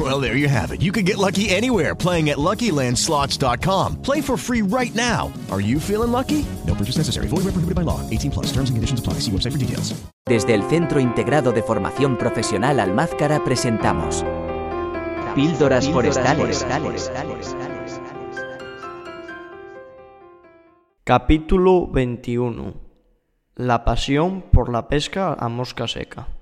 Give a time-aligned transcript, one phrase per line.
[0.00, 0.80] Well, there you have it.
[0.80, 4.00] You can get lucky anywhere playing at LuckyLandSlots.com.
[4.00, 5.30] Play for free right now.
[5.50, 6.46] Are you feeling lucky?
[6.66, 7.28] No purchase necessary.
[7.28, 8.00] Void where prohibited by law.
[8.08, 8.46] 18 plus.
[8.46, 9.20] Terms and conditions apply.
[9.20, 9.92] See website for details.
[10.26, 14.24] Desde el Centro Integrado de Formación Profesional Almázcara presentamos
[15.34, 16.64] Píldoras Forestales.
[21.04, 22.74] Capítulo 21
[23.56, 26.39] La pasión por la pesca a mosca seca.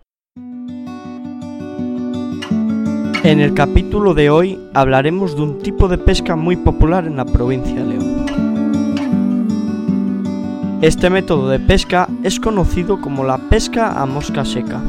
[3.28, 7.26] En el capítulo de hoy hablaremos de un tipo de pesca muy popular en la
[7.26, 8.24] provincia de León.
[10.80, 14.80] Este método de pesca es conocido como la pesca a mosca seca.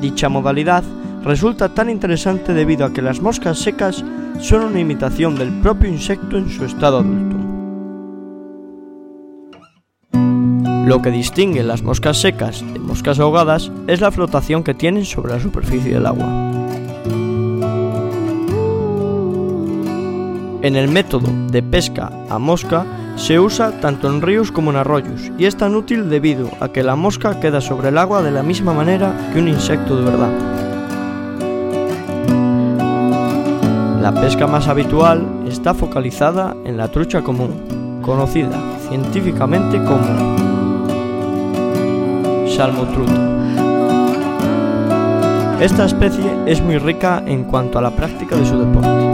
[0.00, 0.84] Dicha modalidad
[1.22, 4.02] resulta tan interesante debido a que las moscas secas
[4.40, 7.36] son una imitación del propio insecto en su estado adulto.
[10.86, 15.34] Lo que distingue las moscas secas de moscas ahogadas es la flotación que tienen sobre
[15.34, 16.65] la superficie del agua.
[20.66, 25.30] En el método de pesca a mosca se usa tanto en ríos como en arroyos
[25.38, 28.42] y es tan útil debido a que la mosca queda sobre el agua de la
[28.42, 30.32] misma manera que un insecto de verdad.
[34.02, 38.58] La pesca más habitual está focalizada en la trucha común, conocida
[38.88, 40.36] científicamente como
[42.48, 43.36] salmotruta.
[45.60, 49.05] Esta especie es muy rica en cuanto a la práctica de su deporte.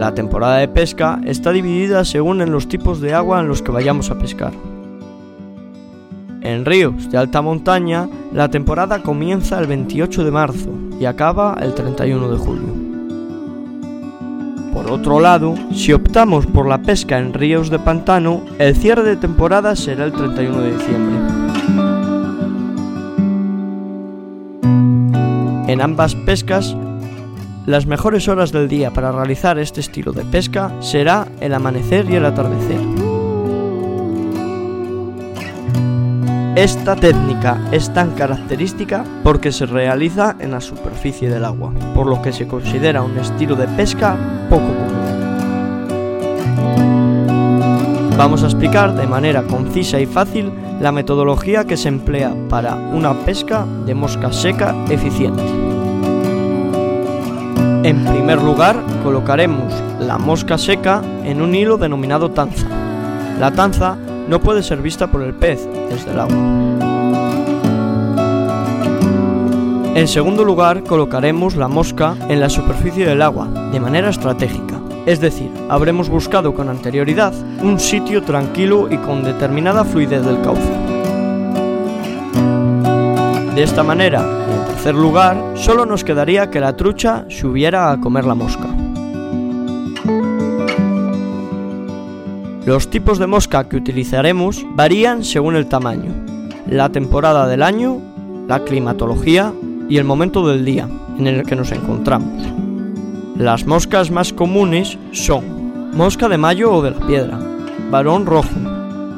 [0.00, 3.70] La temporada de pesca está dividida según en los tipos de agua en los que
[3.70, 4.54] vayamos a pescar.
[6.40, 11.74] En ríos de alta montaña, la temporada comienza el 28 de marzo y acaba el
[11.74, 12.74] 31 de julio.
[14.72, 19.16] Por otro lado, si optamos por la pesca en ríos de pantano, el cierre de
[19.16, 21.16] temporada será el 31 de diciembre.
[25.68, 26.74] En ambas pescas,
[27.70, 32.16] las mejores horas del día para realizar este estilo de pesca será el amanecer y
[32.16, 32.80] el atardecer.
[36.56, 42.20] Esta técnica es tan característica porque se realiza en la superficie del agua, por lo
[42.20, 44.16] que se considera un estilo de pesca
[44.50, 44.90] poco común.
[48.18, 53.14] Vamos a explicar de manera concisa y fácil la metodología que se emplea para una
[53.24, 55.69] pesca de mosca seca eficiente.
[57.82, 62.66] En primer lugar, colocaremos la mosca seca en un hilo denominado tanza.
[63.38, 63.96] La tanza
[64.28, 66.36] no puede ser vista por el pez desde el agua.
[69.94, 74.78] En segundo lugar, colocaremos la mosca en la superficie del agua, de manera estratégica.
[75.06, 80.89] Es decir, habremos buscado con anterioridad un sitio tranquilo y con determinada fluidez del cauce.
[83.60, 88.24] De esta manera, en tercer lugar, solo nos quedaría que la trucha subiera a comer
[88.24, 88.66] la mosca.
[92.64, 96.10] Los tipos de mosca que utilizaremos varían según el tamaño,
[96.70, 98.00] la temporada del año,
[98.48, 99.52] la climatología
[99.90, 100.88] y el momento del día
[101.18, 102.42] en el que nos encontramos.
[103.36, 107.38] Las moscas más comunes son mosca de mayo o de la piedra,
[107.90, 108.58] varón rojo,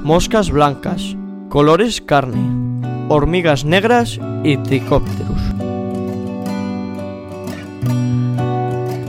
[0.03, 1.17] moscas blancas,
[1.49, 2.72] colores carne,
[3.13, 5.41] hormigas negras y tricópteros.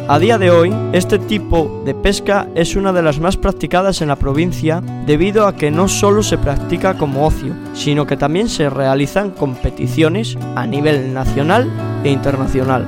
[0.05, 4.09] A día de hoy, este tipo de pesca es una de las más practicadas en
[4.09, 8.69] la provincia debido a que no solo se practica como ocio, sino que también se
[8.69, 11.71] realizan competiciones a nivel nacional
[12.03, 12.85] e internacional.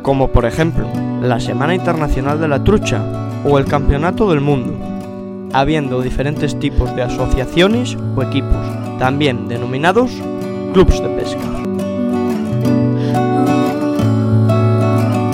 [0.00, 0.88] Como por ejemplo,
[1.20, 3.04] la Semana Internacional de la Trucha
[3.44, 4.74] o el Campeonato del Mundo,
[5.52, 10.12] habiendo diferentes tipos de asociaciones o equipos, también denominados
[10.74, 11.40] clubs de pesca.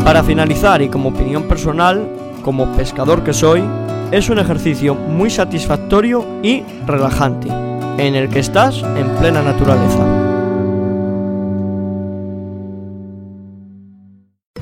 [0.05, 2.09] Para finalizar y como opinión personal,
[2.43, 3.65] como pescador que soy,
[4.13, 7.49] es un ejercicio muy satisfactorio y relajante,
[7.99, 10.16] en el que estás en plena naturaleza.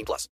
[0.00, 0.28] 18 plus.